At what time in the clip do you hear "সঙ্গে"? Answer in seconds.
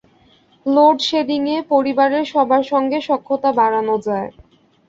2.63-2.97